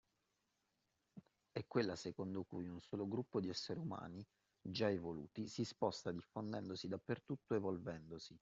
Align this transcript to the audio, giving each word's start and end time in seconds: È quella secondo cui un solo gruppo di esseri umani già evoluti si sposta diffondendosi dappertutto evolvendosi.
È 1.51 1.63
quella 1.67 1.95
secondo 1.95 2.43
cui 2.43 2.67
un 2.67 2.81
solo 2.81 3.07
gruppo 3.07 3.39
di 3.39 3.49
esseri 3.49 3.77
umani 3.77 4.25
già 4.59 4.89
evoluti 4.89 5.47
si 5.47 5.63
sposta 5.63 6.11
diffondendosi 6.11 6.87
dappertutto 6.87 7.53
evolvendosi. 7.53 8.35